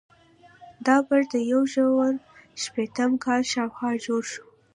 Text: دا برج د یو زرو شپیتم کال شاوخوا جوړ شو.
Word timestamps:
دا 0.85 0.95
برج 1.07 1.25
د 1.33 1.35
یو 1.51 1.61
زرو 1.73 1.91
شپیتم 2.63 3.11
کال 3.25 3.41
شاوخوا 3.51 3.89
جوړ 4.05 4.21
شو. 4.31 4.43